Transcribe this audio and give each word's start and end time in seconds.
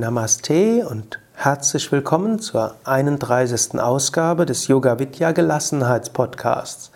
Namaste 0.00 0.88
und 0.88 1.18
herzlich 1.34 1.92
willkommen 1.92 2.38
zur 2.38 2.74
31. 2.84 3.78
Ausgabe 3.78 4.46
des 4.46 4.66
Yoga 4.66 4.98
Vidya 4.98 5.32
Gelassenheitspodcasts. 5.32 6.90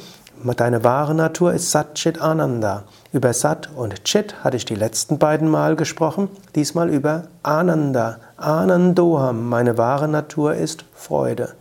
deine 0.44 0.84
wahre 0.84 1.16
Natur 1.16 1.54
ist 1.54 1.72
Sat 1.72 1.96
Chit 1.96 2.20
Ananda. 2.22 2.84
Über 3.14 3.34
Sat 3.34 3.70
und 3.76 4.04
Chit 4.04 4.44
hatte 4.44 4.58
ich 4.58 4.66
die 4.66 4.76
letzten 4.76 5.20
beiden 5.20 5.50
Mal 5.50 5.76
gesprochen, 5.76 6.30
diesmal 6.56 6.90
über 6.90 7.24
Ananda. 7.44 8.18
Anandoham, 8.38 9.50
meine 9.50 9.78
wahre 9.78 10.08
Natur 10.08 10.56
ist 10.56 10.86
Freude. 10.96 11.54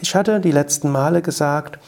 Ich 0.00 0.14
hatte 0.14 0.40
die 0.40 0.52
letzten 0.52 0.90
Male 0.90 1.22
gesagt, 1.22 1.78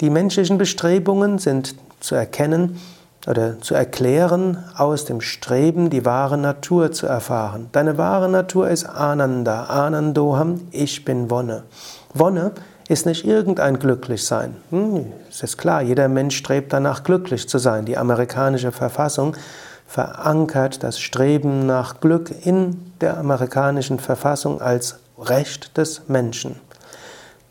die 0.00 0.10
menschlichen 0.10 0.58
Bestrebungen 0.58 1.38
sind 1.38 1.74
zu 2.00 2.14
erkennen 2.14 2.80
oder 3.26 3.60
zu 3.60 3.74
erklären 3.74 4.64
aus 4.76 5.04
dem 5.04 5.20
Streben, 5.20 5.90
die 5.90 6.04
wahre 6.04 6.38
Natur 6.38 6.90
zu 6.92 7.06
erfahren. 7.06 7.68
Deine 7.72 7.98
wahre 7.98 8.28
Natur 8.28 8.68
ist 8.70 8.84
Ananda, 8.84 9.64
Anandoham, 9.64 10.62
ich 10.70 11.04
bin 11.04 11.30
Wonne. 11.30 11.64
Wonne 12.14 12.52
ist 12.90 13.06
nicht 13.06 13.24
irgendein 13.24 13.78
Glücklichsein. 13.78 14.56
Hm, 14.70 15.12
es 15.28 15.44
ist 15.44 15.58
klar, 15.58 15.80
jeder 15.80 16.08
Mensch 16.08 16.36
strebt 16.36 16.72
danach, 16.72 17.04
glücklich 17.04 17.48
zu 17.48 17.58
sein. 17.58 17.84
Die 17.84 17.96
amerikanische 17.96 18.72
Verfassung 18.72 19.36
verankert 19.86 20.82
das 20.82 20.98
Streben 20.98 21.66
nach 21.66 22.00
Glück 22.00 22.32
in 22.44 22.92
der 23.00 23.16
amerikanischen 23.16 24.00
Verfassung 24.00 24.60
als 24.60 24.98
Recht 25.20 25.76
des 25.78 26.08
Menschen. 26.08 26.58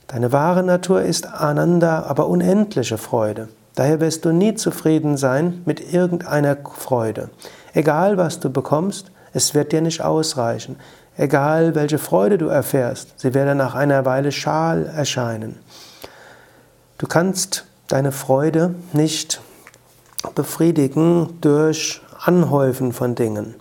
Deine 0.08 0.34
wahre 0.34 0.62
Natur 0.62 1.04
ist 1.04 1.26
Ananda, 1.26 2.04
aber 2.04 2.28
unendliche 2.28 2.98
Freude. 2.98 3.48
Daher 3.76 4.02
wirst 4.02 4.26
du 4.26 4.34
nie 4.34 4.56
zufrieden 4.56 5.16
sein 5.16 5.62
mit 5.64 5.94
irgendeiner 5.94 6.58
Freude. 6.76 7.30
Egal 7.74 8.18
was 8.18 8.42
du 8.42 8.50
bekommst, 8.50 9.10
es 9.32 9.54
wird 9.54 9.72
dir 9.72 9.82
nicht 9.82 10.02
ausreichen. 10.02 10.76
Egal 11.19 11.75
welche 11.75 11.97
Freude 11.97 12.38
du 12.38 12.47
erfährst, 12.47 13.19
sie 13.19 13.34
wird 13.34 13.53
nach 13.57 13.75
einer 13.75 14.06
Weile 14.06 14.31
schal 14.31 14.85
erscheinen. 14.85 15.59
Du 16.97 17.07
kannst 17.07 17.66
deine 17.90 18.13
Freude 18.13 18.74
nicht 18.94 19.41
befriedigen 20.34 21.38
durch 21.41 22.00
Anhäufen 22.24 22.94
von 22.94 23.16
Dingen. 23.16 23.56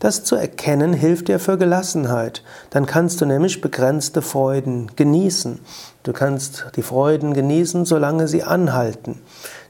Das 0.00 0.24
zu 0.24 0.34
erkennen 0.34 0.92
hilft 0.92 1.28
dir 1.28 1.38
für 1.38 1.56
Gelassenheit. 1.56 2.42
Dann 2.70 2.86
kannst 2.86 3.20
du 3.20 3.24
nämlich 3.24 3.60
begrenzte 3.60 4.20
Freuden 4.20 4.90
genießen. 4.96 5.60
Du 6.02 6.12
kannst 6.12 6.66
die 6.74 6.82
Freuden 6.82 7.34
genießen, 7.34 7.84
solange 7.84 8.26
sie 8.26 8.42
anhalten. 8.42 9.20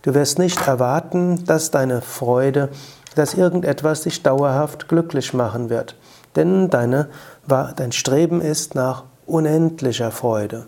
Du 0.01 0.15
wirst 0.15 0.39
nicht 0.39 0.67
erwarten, 0.67 1.45
dass 1.45 1.71
deine 1.71 2.01
Freude, 2.01 2.71
dass 3.15 3.35
irgendetwas 3.35 4.05
dich 4.05 4.23
dauerhaft 4.23 4.89
glücklich 4.89 5.35
machen 5.35 5.69
wird 5.69 5.97
denn 6.37 6.71
deine, 6.71 7.09
dein 7.49 7.93
Streben 7.93 8.41
ist 8.41 8.75
nach 8.75 9.05
unendlicher 9.27 10.11
Freude. 10.11 10.67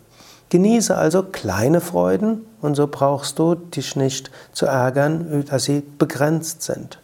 Genieße 0.51 0.97
also 0.97 1.23
kleine 1.23 1.81
Freuden 1.81 2.47
und 2.63 2.75
so 2.75 2.87
brauchst 2.87 3.39
du 3.39 3.55
dich 3.55 3.97
nicht 3.97 4.31
zu 4.53 4.67
ärgern, 4.67 5.45
dass 5.49 5.65
sie 5.65 5.83
begrenzt 5.99 6.63
sind. 6.63 6.99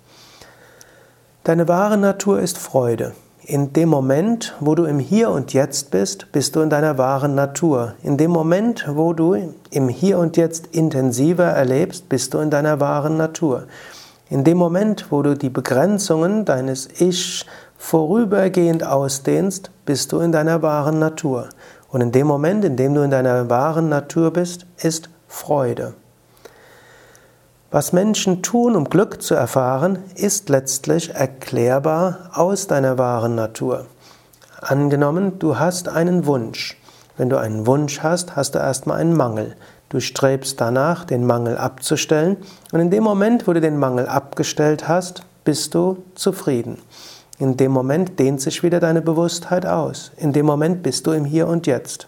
Deine 1.45 1.69
wahre 1.69 1.99
Natur 1.99 2.41
ist 2.41 2.57
Freude. 2.57 3.13
In 3.47 3.75
dem 3.75 3.91
Moment, 3.91 4.55
wo 4.61 4.75
du 4.75 4.85
im 4.85 4.99
Hier 4.99 5.29
und 5.29 5.53
Jetzt 5.53 5.91
bist, 5.91 6.33
bist 6.33 6.57
du 6.57 6.63
in 6.63 6.71
deiner 6.71 6.97
wahren 6.97 7.35
Natur. 7.35 7.93
In 8.03 8.17
dem 8.17 8.31
Moment, 8.31 8.87
wo 8.89 9.13
du 9.13 9.35
im 9.71 9.91
Hier 9.91 10.19
und 10.19 10.39
Jetzt 10.39 10.69
intensiver 10.69 11.45
erlebst, 11.45 12.09
bist 12.09 12.33
du 12.33 12.39
in 12.39 12.49
deiner 12.49 12.81
wahren 12.81 13.19
Natur. 13.19 13.65
In 14.31 14.45
dem 14.45 14.57
Moment, 14.57 15.09
wo 15.11 15.21
du 15.21 15.37
die 15.37 15.51
Begrenzungen 15.51 16.47
deines 16.47 16.89
Ich 16.99 17.45
vorübergehend 17.79 18.85
ausdehnst, 18.85 19.71
bist 19.85 20.13
du 20.13 20.21
in 20.21 20.33
deiner 20.33 20.63
wahren 20.63 20.99
Natur. 20.99 21.49
Und 21.89 22.01
in 22.01 22.13
dem 22.13 22.27
Moment, 22.27 22.65
in 22.65 22.77
dem 22.77 22.95
du 22.95 23.03
in 23.03 23.11
deiner 23.11 23.49
wahren 23.51 23.89
Natur 23.89 24.33
bist, 24.33 24.67
ist 24.79 25.09
Freude. 25.29 25.95
Was 27.71 27.93
Menschen 27.93 28.43
tun, 28.43 28.77
um 28.77 28.85
Glück 28.85 29.21
zu 29.21 29.35
erfahren, 29.35 29.99
ist 30.15 30.49
letztlich 30.49 31.15
erklärbar 31.15 32.31
aus 32.33 32.69
deiner 32.69 32.99
wahren 32.99 33.35
Natur. 33.35 33.87
Angenommen, 34.61 35.39
du 35.41 35.59
hast 35.59 35.89
einen 35.89 36.25
Wunsch. 36.27 36.81
Wenn 37.17 37.31
du 37.31 37.37
einen 37.37 37.67
Wunsch 37.67 38.01
hast, 38.01 38.37
hast 38.37 38.55
du 38.55 38.61
erstmal 38.61 39.01
einen 39.01 39.17
Mangel. 39.17 39.57
Du 39.89 40.01
strebst 40.01 40.61
danach, 40.61 41.05
den 41.05 41.27
Mangel 41.27 41.57
abzustellen. 41.57 42.37
Und 42.73 42.81
in 42.81 42.91
dem 42.91 43.05
Moment, 43.05 43.47
wo 43.47 43.53
du 43.53 43.61
den 43.61 43.79
Mangel 43.79 44.07
abgestellt 44.07 44.89
hast, 44.89 45.23
bist 45.45 45.75
du 45.75 45.99
zufrieden. 46.15 46.79
In 47.39 47.57
dem 47.57 47.73
Moment 47.73 48.19
dehnt 48.19 48.41
sich 48.41 48.63
wieder 48.63 48.79
deine 48.79 49.03
Bewusstheit 49.03 49.67
aus. 49.67 50.13
In 50.17 50.33
dem 50.33 50.47
Moment 50.47 50.83
bist 50.83 51.07
du 51.07 51.11
im 51.11 51.25
Hier 51.25 51.49
und 51.49 51.67
Jetzt. 51.67 52.07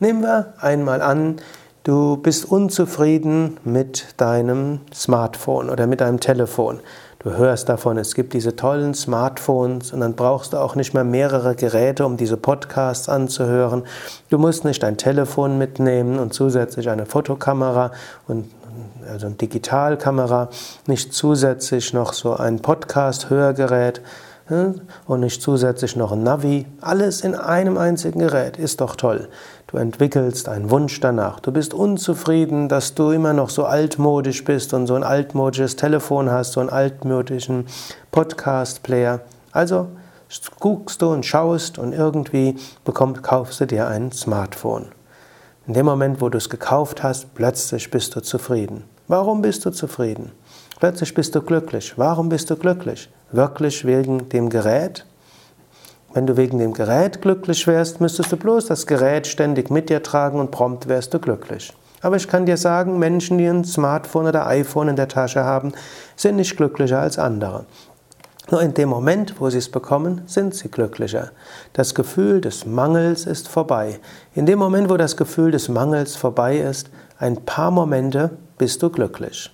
Nehmen 0.00 0.22
wir 0.22 0.54
einmal 0.58 1.02
an, 1.02 1.36
du 1.84 2.16
bist 2.16 2.50
unzufrieden 2.50 3.58
mit 3.64 4.14
deinem 4.16 4.80
Smartphone 4.92 5.68
oder 5.68 5.86
mit 5.86 6.00
deinem 6.00 6.18
Telefon. 6.18 6.80
Du 7.18 7.30
hörst 7.30 7.68
davon, 7.68 7.98
es 7.98 8.16
gibt 8.16 8.32
diese 8.32 8.56
tollen 8.56 8.94
Smartphones 8.94 9.92
und 9.92 10.00
dann 10.00 10.14
brauchst 10.14 10.54
du 10.54 10.56
auch 10.56 10.74
nicht 10.74 10.92
mehr 10.92 11.04
mehrere 11.04 11.54
Geräte, 11.54 12.04
um 12.04 12.16
diese 12.16 12.36
Podcasts 12.36 13.08
anzuhören. 13.08 13.84
Du 14.28 14.38
musst 14.38 14.64
nicht 14.64 14.82
dein 14.82 14.96
Telefon 14.96 15.56
mitnehmen 15.56 16.18
und 16.18 16.34
zusätzlich 16.34 16.88
eine 16.88 17.06
Fotokamera 17.06 17.92
und 18.26 18.50
also 19.10 19.26
eine 19.26 19.36
Digitalkamera, 19.36 20.48
nicht 20.86 21.12
zusätzlich 21.12 21.92
noch 21.92 22.12
so 22.12 22.34
ein 22.36 22.60
Podcast-Hörgerät 22.60 24.00
und 24.48 25.20
nicht 25.20 25.40
zusätzlich 25.40 25.96
noch 25.96 26.12
ein 26.12 26.22
Navi. 26.22 26.66
Alles 26.80 27.22
in 27.22 27.34
einem 27.34 27.78
einzigen 27.78 28.18
Gerät 28.18 28.56
ist 28.56 28.80
doch 28.80 28.96
toll. 28.96 29.28
Du 29.68 29.78
entwickelst 29.78 30.48
einen 30.48 30.70
Wunsch 30.70 31.00
danach. 31.00 31.40
Du 31.40 31.52
bist 31.52 31.72
unzufrieden, 31.72 32.68
dass 32.68 32.94
du 32.94 33.10
immer 33.10 33.32
noch 33.32 33.48
so 33.48 33.64
altmodisch 33.64 34.44
bist 34.44 34.74
und 34.74 34.86
so 34.86 34.94
ein 34.94 35.04
altmodisches 35.04 35.76
Telefon 35.76 36.30
hast, 36.30 36.52
so 36.52 36.60
einen 36.60 36.70
altmodischen 36.70 37.66
Podcast-Player. 38.10 39.20
Also 39.52 39.88
guckst 40.58 41.02
du 41.02 41.12
und 41.12 41.24
schaust 41.24 41.78
und 41.78 41.92
irgendwie 41.92 42.56
bekommst, 42.84 43.22
kaufst 43.22 43.60
du 43.60 43.66
dir 43.66 43.86
ein 43.86 44.12
Smartphone. 44.12 44.86
In 45.66 45.74
dem 45.74 45.86
Moment, 45.86 46.20
wo 46.20 46.28
du 46.28 46.38
es 46.38 46.50
gekauft 46.50 47.02
hast, 47.02 47.34
plötzlich 47.34 47.90
bist 47.90 48.16
du 48.16 48.20
zufrieden. 48.20 48.84
Warum 49.08 49.42
bist 49.42 49.64
du 49.64 49.70
zufrieden? 49.70 50.32
Plötzlich 50.78 51.14
bist 51.14 51.34
du 51.34 51.42
glücklich. 51.42 51.94
Warum 51.96 52.28
bist 52.28 52.50
du 52.50 52.56
glücklich? 52.56 53.10
Wirklich 53.30 53.84
wegen 53.84 54.28
dem 54.28 54.48
Gerät? 54.48 55.04
Wenn 56.14 56.26
du 56.26 56.36
wegen 56.36 56.58
dem 56.58 56.72
Gerät 56.72 57.22
glücklich 57.22 57.66
wärst, 57.66 58.00
müsstest 58.00 58.30
du 58.32 58.36
bloß 58.36 58.66
das 58.66 58.86
Gerät 58.86 59.26
ständig 59.26 59.70
mit 59.70 59.90
dir 59.90 60.02
tragen 60.02 60.38
und 60.38 60.50
prompt 60.50 60.88
wärst 60.88 61.14
du 61.14 61.18
glücklich. 61.18 61.72
Aber 62.00 62.16
ich 62.16 62.28
kann 62.28 62.46
dir 62.46 62.56
sagen, 62.56 62.98
Menschen, 62.98 63.38
die 63.38 63.46
ein 63.46 63.64
Smartphone 63.64 64.26
oder 64.26 64.46
iPhone 64.46 64.88
in 64.88 64.96
der 64.96 65.08
Tasche 65.08 65.44
haben, 65.44 65.72
sind 66.16 66.36
nicht 66.36 66.56
glücklicher 66.56 67.00
als 67.00 67.18
andere. 67.18 67.64
Nur 68.50 68.60
in 68.60 68.74
dem 68.74 68.88
Moment, 68.88 69.40
wo 69.40 69.48
sie 69.48 69.58
es 69.58 69.70
bekommen, 69.70 70.22
sind 70.26 70.54
sie 70.54 70.68
glücklicher. 70.68 71.30
Das 71.72 71.94
Gefühl 71.94 72.40
des 72.40 72.66
Mangels 72.66 73.24
ist 73.24 73.48
vorbei. 73.48 74.00
In 74.34 74.46
dem 74.46 74.58
Moment, 74.58 74.90
wo 74.90 74.96
das 74.96 75.16
Gefühl 75.16 75.52
des 75.52 75.68
Mangels 75.68 76.16
vorbei 76.16 76.58
ist, 76.58 76.90
ein 77.22 77.36
paar 77.44 77.70
Momente 77.70 78.30
bist 78.58 78.82
du 78.82 78.90
glücklich. 78.90 79.50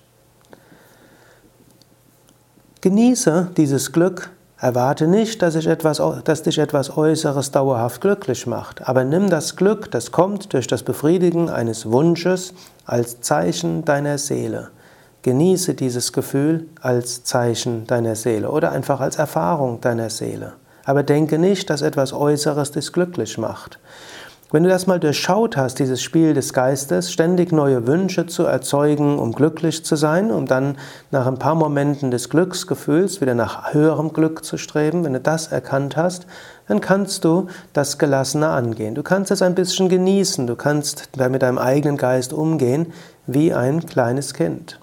Genieße 2.80 3.50
dieses 3.56 3.92
Glück, 3.92 4.30
erwarte 4.58 5.06
nicht, 5.06 5.42
dass, 5.42 5.54
etwas, 5.54 6.00
dass, 6.24 6.42
dich 6.42 6.58
etwas 6.58 6.96
Äußeres 6.96 7.50
dauerhaft 7.50 8.00
glücklich 8.00 8.46
macht, 8.46 8.88
aber 8.88 9.04
nimm 9.04 9.28
das 9.28 9.56
Glück, 9.56 9.90
das 9.90 10.10
kommt 10.12 10.52
durch 10.52 10.66
das 10.66 10.82
Befriedigen 10.82 11.50
eines 11.50 11.90
Wunsches, 11.90 12.54
als 12.86 13.20
Zeichen 13.20 13.84
deiner 13.84 14.16
Seele. 14.18 14.70
Genieße 15.22 15.74
dieses 15.74 16.12
Gefühl 16.12 16.68
als 16.80 17.24
Zeichen 17.24 17.86
deiner 17.86 18.14
Seele 18.14 18.50
oder 18.50 18.72
einfach 18.72 19.00
als 19.00 19.16
Erfahrung 19.16 19.80
deiner 19.80 20.10
Seele. 20.10 20.54
Aber 20.84 21.02
denke 21.02 21.38
nicht, 21.38 21.68
dass 21.68 21.82
etwas 21.82 22.12
Äußeres 22.14 22.70
dich 22.70 22.92
glücklich 22.92 23.36
macht. 23.36 23.78
Wenn 24.50 24.62
du 24.62 24.70
das 24.70 24.86
mal 24.86 24.98
durchschaut 24.98 25.58
hast, 25.58 25.78
dieses 25.78 26.00
Spiel 26.00 26.32
des 26.32 26.54
Geistes, 26.54 27.12
ständig 27.12 27.52
neue 27.52 27.86
Wünsche 27.86 28.24
zu 28.24 28.44
erzeugen, 28.44 29.18
um 29.18 29.32
glücklich 29.32 29.84
zu 29.84 29.94
sein, 29.94 30.30
um 30.30 30.46
dann 30.46 30.78
nach 31.10 31.26
ein 31.26 31.38
paar 31.38 31.54
Momenten 31.54 32.10
des 32.10 32.30
Glücksgefühls 32.30 33.20
wieder 33.20 33.34
nach 33.34 33.74
höherem 33.74 34.14
Glück 34.14 34.46
zu 34.46 34.56
streben, 34.56 35.04
wenn 35.04 35.12
du 35.12 35.20
das 35.20 35.48
erkannt 35.48 35.98
hast, 35.98 36.26
dann 36.66 36.80
kannst 36.80 37.26
du 37.26 37.48
das 37.74 37.98
Gelassene 37.98 38.48
angehen. 38.48 38.94
Du 38.94 39.02
kannst 39.02 39.30
es 39.30 39.42
ein 39.42 39.54
bisschen 39.54 39.90
genießen, 39.90 40.46
du 40.46 40.56
kannst 40.56 41.10
mit 41.18 41.42
deinem 41.42 41.58
eigenen 41.58 41.98
Geist 41.98 42.32
umgehen 42.32 42.94
wie 43.26 43.52
ein 43.52 43.84
kleines 43.84 44.32
Kind. 44.32 44.80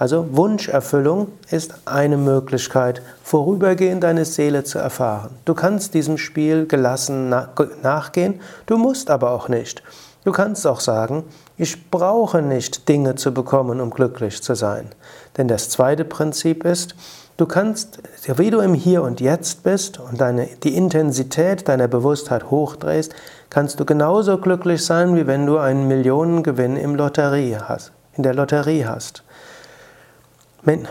Also 0.00 0.26
Wunscherfüllung 0.30 1.28
ist 1.50 1.74
eine 1.84 2.16
Möglichkeit, 2.16 3.02
vorübergehend 3.22 4.02
deine 4.02 4.24
Seele 4.24 4.64
zu 4.64 4.78
erfahren. 4.78 5.32
Du 5.44 5.52
kannst 5.52 5.92
diesem 5.92 6.16
Spiel 6.16 6.66
gelassen 6.66 7.28
nachgehen, 7.28 8.40
du 8.64 8.78
musst 8.78 9.10
aber 9.10 9.32
auch 9.32 9.50
nicht. 9.50 9.82
Du 10.24 10.32
kannst 10.32 10.66
auch 10.66 10.80
sagen, 10.80 11.24
ich 11.58 11.90
brauche 11.90 12.40
nicht 12.40 12.88
Dinge 12.88 13.16
zu 13.16 13.34
bekommen, 13.34 13.78
um 13.78 13.90
glücklich 13.90 14.42
zu 14.42 14.54
sein. 14.54 14.88
Denn 15.36 15.48
das 15.48 15.68
zweite 15.68 16.06
Prinzip 16.06 16.64
ist, 16.64 16.94
du 17.36 17.44
kannst, 17.44 17.98
wie 18.26 18.48
du 18.48 18.60
im 18.60 18.72
Hier 18.72 19.02
und 19.02 19.20
Jetzt 19.20 19.64
bist 19.64 20.00
und 20.00 20.18
deine, 20.18 20.48
die 20.62 20.78
Intensität 20.78 21.68
deiner 21.68 21.88
Bewusstheit 21.88 22.50
hochdrehst, 22.50 23.14
kannst 23.50 23.78
du 23.78 23.84
genauso 23.84 24.38
glücklich 24.38 24.82
sein, 24.82 25.14
wie 25.14 25.26
wenn 25.26 25.44
du 25.44 25.58
einen 25.58 25.88
Millionengewinn 25.88 26.78
im 26.78 26.94
Lotterie 26.94 27.58
hast, 27.58 27.92
in 28.14 28.22
der 28.22 28.32
Lotterie 28.32 28.86
hast. 28.86 29.24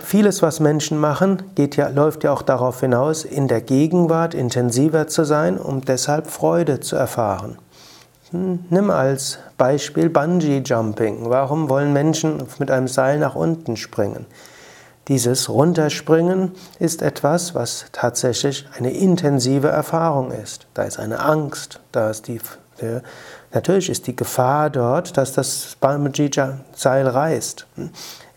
Vieles, 0.02 0.42
was 0.42 0.60
Menschen 0.60 0.98
machen, 0.98 1.44
ja, 1.58 1.90
läuft 1.90 2.24
ja 2.24 2.32
auch 2.34 2.42
darauf 2.42 2.80
hinaus, 2.80 3.24
in 3.24 3.48
der 3.48 3.62
Gegenwart 3.62 4.34
intensiver 4.34 5.08
zu 5.08 5.24
sein, 5.24 5.60
um 5.60 5.82
deshalb 5.82 6.28
Freude 6.28 6.80
zu 6.80 6.96
erfahren. 6.96 7.60
Hm, 8.32 8.66
nimm 8.70 8.90
als 8.90 9.38
Beispiel 9.58 10.10
Bungee 10.10 10.62
Jumping. 10.66 11.30
Warum 11.30 11.70
wollen 11.70 11.94
Menschen 11.94 12.44
mit 12.58 12.72
einem 12.72 12.88
Seil 12.88 13.20
nach 13.20 13.36
unten 13.36 13.78
springen? 13.78 14.26
Dieses 15.08 15.50
Runterspringen 15.50 16.52
ist 16.80 17.02
etwas, 17.02 17.56
was 17.56 17.86
tatsächlich 17.92 18.68
eine 18.78 18.92
intensive 18.92 19.68
Erfahrung 19.68 20.32
ist. 20.32 20.68
Da 20.76 20.84
ist 20.84 21.00
eine 21.00 21.20
Angst, 21.20 21.80
da 21.92 22.12
ist 22.12 22.28
die, 22.28 22.40
der, 22.80 23.02
natürlich 23.54 23.90
ist 23.90 24.08
die 24.08 24.16
Gefahr 24.16 24.70
dort, 24.70 25.18
dass 25.18 25.34
das 25.34 25.78
Bungee-Seil 25.80 27.08
reißt. 27.08 27.68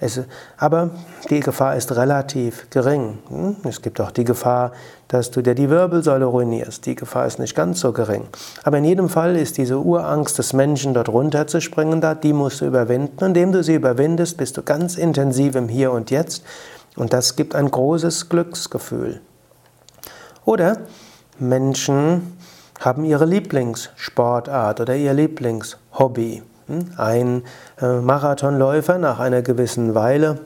Es, 0.01 0.21
aber 0.57 0.91
die 1.31 1.41
Gefahr 1.41 1.77
ist 1.77 1.95
relativ 1.95 2.69
gering. 2.71 3.19
Es 3.63 3.83
gibt 3.83 4.01
auch 4.01 4.11
die 4.11 4.25
Gefahr, 4.25 4.73
dass 5.07 5.31
du 5.31 5.43
dir 5.43 5.55
die 5.55 5.71
Wirbelsäule 5.71 6.25
ruinierst. 6.25 6.85
Die 6.87 6.97
Gefahr 6.97 7.27
ist 7.27 7.39
nicht 7.39 7.55
ganz 7.55 7.81
so 7.81 7.93
gering. 7.93 8.27
Aber 8.65 8.79
in 8.79 8.85
jedem 8.85 9.09
Fall 9.09 9.37
ist 9.37 9.59
diese 9.59 9.79
Urangst 9.79 10.39
des 10.39 10.55
Menschen, 10.55 10.95
dort 10.95 11.09
runterzuspringen, 11.09 12.01
da, 12.01 12.15
die 12.15 12.33
musst 12.33 12.63
du 12.63 12.67
überwinden. 12.67 13.25
Indem 13.25 13.53
du 13.53 13.63
sie 13.63 13.75
überwindest, 13.75 14.39
bist 14.39 14.57
du 14.57 14.63
ganz 14.63 14.97
intensiv 14.97 15.55
im 15.55 15.69
Hier 15.69 15.93
und 15.93 16.11
Jetzt. 16.11 16.43
Und 16.97 17.13
das 17.13 17.37
gibt 17.37 17.55
ein 17.55 17.71
großes 17.71 18.29
Glücksgefühl. 18.29 19.21
Oder 20.45 20.79
Menschen 21.39 22.37
haben 22.85 23.05
ihre 23.05 23.25
Lieblingssportart 23.25 24.81
oder 24.81 24.95
ihr 24.97 25.15
Lieblingshobby. 25.15 26.43
Hm? 26.67 26.91
Ein 26.97 27.43
äh, 27.81 28.01
Marathonläufer 28.01 28.99
nach 28.99 29.19
einer 29.19 29.43
gewissen 29.43 29.95
Weile 29.95 30.41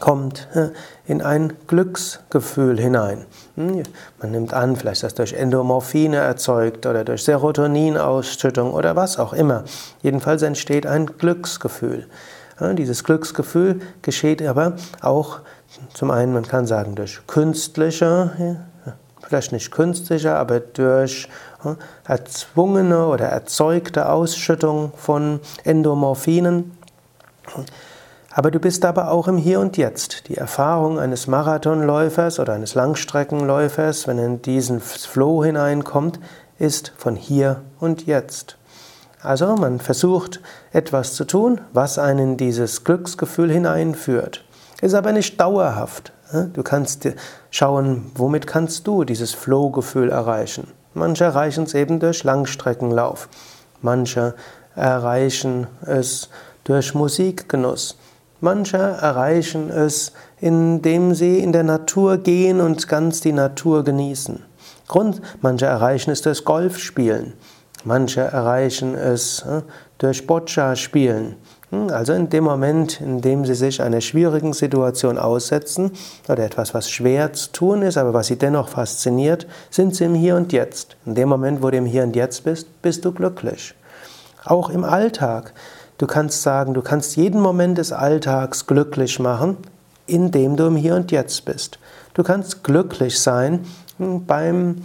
kommt 0.00 0.48
äh, 0.54 0.68
in 1.06 1.22
ein 1.22 1.52
Glücksgefühl 1.66 2.78
hinein. 2.78 3.26
Hm? 3.56 3.82
Man 4.20 4.30
nimmt 4.30 4.54
an, 4.54 4.76
vielleicht 4.76 5.02
ist 5.02 5.02
das 5.02 5.14
durch 5.14 5.32
Endomorphine 5.32 6.16
erzeugt 6.16 6.86
oder 6.86 7.04
durch 7.04 7.24
Serotoninausschüttung 7.24 8.72
oder 8.72 8.96
was 8.96 9.18
auch 9.18 9.32
immer. 9.32 9.64
Jedenfalls 10.02 10.42
entsteht 10.42 10.86
ein 10.86 11.06
Glücksgefühl. 11.06 12.06
Dieses 12.76 13.04
Glücksgefühl 13.04 13.80
geschieht 14.02 14.42
aber 14.42 14.74
auch 15.00 15.38
zum 15.94 16.10
einen, 16.10 16.34
man 16.34 16.46
kann 16.46 16.66
sagen, 16.66 16.94
durch 16.94 17.26
künstliche 17.26 18.58
vielleicht 19.22 19.52
nicht 19.52 19.70
künstlicher, 19.70 20.38
aber 20.38 20.60
durch 20.60 21.28
erzwungene 22.06 23.06
oder 23.06 23.26
erzeugte 23.26 24.08
Ausschüttung 24.08 24.92
von 24.96 25.40
Endomorphinen. 25.64 26.76
Aber 28.32 28.50
du 28.50 28.60
bist 28.60 28.84
aber 28.84 29.10
auch 29.10 29.26
im 29.28 29.36
Hier 29.36 29.60
und 29.60 29.76
Jetzt. 29.76 30.28
Die 30.28 30.36
Erfahrung 30.36 30.98
eines 30.98 31.26
Marathonläufers 31.26 32.38
oder 32.38 32.52
eines 32.52 32.74
Langstreckenläufers, 32.74 34.06
wenn 34.06 34.18
er 34.18 34.26
in 34.26 34.42
diesen 34.42 34.80
Flow 34.80 35.44
hineinkommt, 35.44 36.20
ist 36.58 36.92
von 36.96 37.16
hier 37.16 37.62
und 37.80 38.06
jetzt. 38.06 38.56
Also 39.22 39.56
man 39.56 39.80
versucht 39.80 40.40
etwas 40.72 41.14
zu 41.14 41.24
tun, 41.24 41.60
was 41.72 41.98
einen 41.98 42.32
in 42.32 42.36
dieses 42.36 42.84
Glücksgefühl 42.84 43.50
hineinführt. 43.50 44.44
Ist 44.80 44.94
aber 44.94 45.12
nicht 45.12 45.40
dauerhaft. 45.40 46.12
Du 46.52 46.62
kannst 46.62 47.08
schauen, 47.50 48.12
womit 48.14 48.46
kannst 48.46 48.86
du 48.86 49.04
dieses 49.04 49.34
Flow-Gefühl 49.34 50.10
erreichen. 50.10 50.68
Manche 50.94 51.24
erreichen 51.24 51.64
es 51.64 51.74
eben 51.74 51.98
durch 51.98 52.24
Langstreckenlauf. 52.24 53.28
Manche 53.82 54.34
erreichen 54.76 55.66
es 55.82 56.28
durch 56.64 56.94
Musikgenuss. 56.94 57.96
Manche 58.40 58.78
erreichen 58.78 59.70
es, 59.70 60.12
indem 60.40 61.14
sie 61.14 61.40
in 61.40 61.52
der 61.52 61.64
Natur 61.64 62.18
gehen 62.18 62.60
und 62.60 62.88
ganz 62.88 63.20
die 63.20 63.32
Natur 63.32 63.84
genießen. 63.84 64.42
Grund, 64.88 65.20
manche 65.40 65.66
erreichen 65.66 66.10
es 66.10 66.22
durch 66.22 66.44
Golfspielen. 66.44 67.34
Manche 67.84 68.20
erreichen 68.20 68.94
es 68.94 69.44
durch 69.98 70.26
Boccia 70.26 70.76
spielen. 70.76 71.36
Hm, 71.70 71.88
also 71.90 72.12
in 72.12 72.28
dem 72.28 72.44
Moment, 72.44 73.00
in 73.00 73.20
dem 73.20 73.44
Sie 73.44 73.54
sich 73.54 73.80
einer 73.80 74.00
schwierigen 74.00 74.52
Situation 74.52 75.18
aussetzen 75.18 75.92
oder 76.28 76.44
etwas, 76.44 76.74
was 76.74 76.90
schwer 76.90 77.32
zu 77.32 77.52
tun 77.52 77.82
ist, 77.82 77.96
aber 77.96 78.12
was 78.12 78.26
Sie 78.26 78.36
dennoch 78.36 78.68
fasziniert, 78.68 79.46
sind 79.70 79.94
Sie 79.94 80.04
im 80.04 80.14
Hier 80.14 80.36
und 80.36 80.52
Jetzt. 80.52 80.96
In 81.06 81.14
dem 81.14 81.28
Moment, 81.28 81.62
wo 81.62 81.70
du 81.70 81.76
im 81.76 81.86
Hier 81.86 82.02
und 82.02 82.16
Jetzt 82.16 82.44
bist, 82.44 82.82
bist 82.82 83.04
du 83.04 83.12
glücklich. 83.12 83.74
Auch 84.44 84.70
im 84.70 84.84
Alltag. 84.84 85.52
Du 85.98 86.06
kannst 86.06 86.42
sagen, 86.42 86.74
du 86.74 86.82
kannst 86.82 87.16
jeden 87.16 87.40
Moment 87.40 87.78
des 87.78 87.92
Alltags 87.92 88.66
glücklich 88.66 89.18
machen, 89.18 89.58
indem 90.06 90.56
du 90.56 90.66
im 90.66 90.76
Hier 90.76 90.96
und 90.96 91.12
Jetzt 91.12 91.44
bist. 91.44 91.78
Du 92.14 92.22
kannst 92.22 92.64
glücklich 92.64 93.20
sein 93.20 93.64
hm, 93.98 94.26
beim 94.26 94.82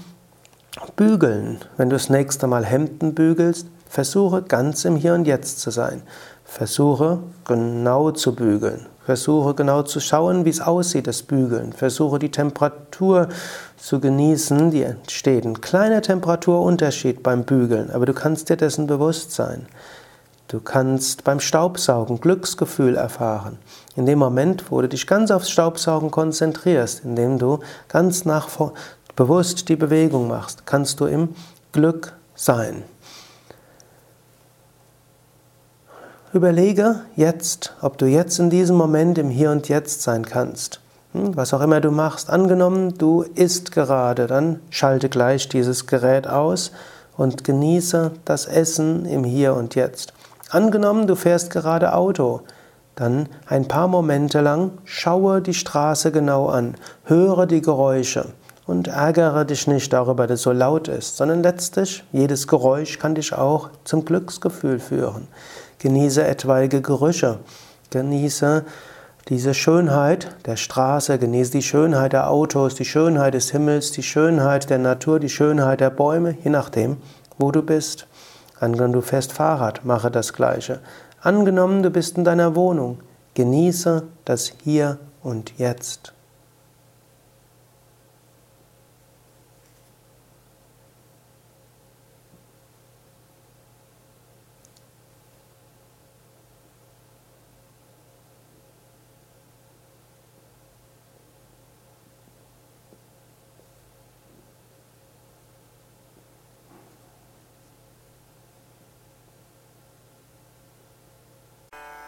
Bügeln. 0.95 1.59
Wenn 1.77 1.89
du 1.89 1.95
das 1.95 2.09
nächste 2.09 2.47
Mal 2.47 2.65
Hemden 2.65 3.15
bügelst, 3.15 3.67
versuche 3.87 4.41
ganz 4.41 4.83
im 4.85 4.97
Hier 4.97 5.13
und 5.13 5.25
Jetzt 5.25 5.61
zu 5.61 5.71
sein. 5.71 6.01
Versuche 6.45 7.19
genau 7.43 8.11
zu 8.11 8.33
bügeln. 8.33 8.85
Versuche 9.03 9.53
genau 9.53 9.83
zu 9.83 9.99
schauen, 9.99 10.45
wie 10.45 10.49
es 10.49 10.61
aussieht, 10.61 11.05
das 11.05 11.21
Bügeln. 11.21 11.73
Versuche 11.73 12.17
die 12.17 12.31
Temperatur 12.31 13.29
zu 13.77 13.99
genießen, 13.99 14.71
die 14.71 14.83
entsteht. 14.83 15.45
Ein 15.45 15.61
kleiner 15.61 16.01
Temperaturunterschied 16.01 17.21
beim 17.21 17.43
Bügeln, 17.43 17.91
aber 17.91 18.05
du 18.05 18.13
kannst 18.13 18.49
dir 18.49 18.57
dessen 18.57 18.87
bewusst 18.87 19.31
sein. 19.31 19.67
Du 20.47 20.59
kannst 20.59 21.23
beim 21.23 21.39
Staubsaugen 21.39 22.21
Glücksgefühl 22.21 22.95
erfahren. 22.95 23.57
In 23.95 24.05
dem 24.05 24.19
Moment, 24.19 24.71
wo 24.71 24.79
du 24.81 24.87
dich 24.87 25.07
ganz 25.07 25.31
aufs 25.31 25.49
Staubsaugen 25.49 26.11
konzentrierst, 26.11 27.03
indem 27.03 27.39
du 27.39 27.59
ganz 27.89 28.25
nach 28.25 28.47
bewusst 29.15 29.69
die 29.69 29.75
Bewegung 29.75 30.27
machst, 30.27 30.65
kannst 30.65 30.99
du 30.99 31.05
im 31.05 31.35
Glück 31.71 32.13
sein. 32.35 32.83
Überlege 36.35 36.97
jetzt, 37.15 37.75
ob 37.81 37.97
du 37.97 38.07
jetzt 38.07 38.39
in 38.39 38.49
diesem 38.49 38.75
Moment 38.75 39.17
im 39.17 39.29
Hier 39.29 39.51
und 39.51 39.69
Jetzt 39.69 40.01
sein 40.01 40.25
kannst. 40.25 40.81
Hm, 41.13 41.37
was 41.37 41.53
auch 41.53 41.61
immer 41.61 41.79
du 41.79 41.91
machst, 41.91 42.29
angenommen, 42.29 42.97
du 42.97 43.21
isst 43.35 43.71
gerade, 43.71 44.27
dann 44.27 44.59
schalte 44.69 45.07
gleich 45.07 45.47
dieses 45.47 45.87
Gerät 45.87 46.27
aus 46.27 46.73
und 47.15 47.45
genieße 47.45 48.11
das 48.25 48.47
Essen 48.47 49.05
im 49.05 49.23
Hier 49.23 49.53
und 49.53 49.75
Jetzt. 49.75 50.11
Angenommen, 50.49 51.07
du 51.07 51.15
fährst 51.15 51.51
gerade 51.51 51.95
Auto, 51.95 52.41
Dann 52.95 53.29
ein 53.47 53.69
paar 53.69 53.87
Momente 53.87 54.41
lang 54.41 54.71
schaue 54.83 55.41
die 55.41 55.53
Straße 55.53 56.11
genau 56.11 56.47
an, 56.47 56.75
höre 57.05 57.45
die 57.45 57.61
Geräusche 57.61 58.25
und 58.67 58.89
ärgere 58.89 59.45
dich 59.45 59.67
nicht 59.67 59.93
darüber, 59.93 60.27
dass 60.27 60.39
es 60.39 60.43
so 60.43 60.51
laut 60.51 60.89
ist, 60.89 61.15
sondern 61.15 61.43
letztlich 61.43 62.03
jedes 62.11 62.45
Geräusch 62.45 62.99
kann 62.99 63.15
dich 63.15 63.33
auch 63.33 63.69
zum 63.85 64.03
Glücksgefühl 64.03 64.79
führen. 64.79 65.29
Genieße 65.79 66.25
etwaige 66.25 66.81
Gerüche, 66.81 67.39
genieße 67.89 68.65
diese 69.27 69.53
Schönheit 69.53 70.35
der 70.45 70.55
Straße, 70.55 71.17
genieße 71.17 71.51
die 71.51 71.63
Schönheit 71.63 72.13
der 72.13 72.29
Autos, 72.29 72.75
die 72.75 72.85
Schönheit 72.85 73.33
des 73.33 73.51
Himmels, 73.51 73.91
die 73.91 74.03
Schönheit 74.03 74.69
der 74.69 74.77
Natur, 74.77 75.19
die 75.19 75.29
Schönheit 75.29 75.79
der 75.79 75.89
Bäume, 75.89 76.37
je 76.43 76.51
nachdem, 76.51 76.97
wo 77.37 77.51
du 77.51 77.63
bist. 77.63 78.07
Angenommen, 78.59 78.93
du 78.93 79.01
fährst 79.01 79.33
Fahrrad, 79.33 79.83
mache 79.83 80.11
das 80.11 80.33
Gleiche. 80.33 80.79
Angenommen, 81.21 81.81
du 81.81 81.89
bist 81.89 82.17
in 82.17 82.23
deiner 82.23 82.55
Wohnung, 82.55 82.99
genieße 83.33 84.03
das 84.25 84.53
Hier 84.63 84.99
und 85.23 85.57
Jetzt. 85.57 86.13
you 111.75 112.04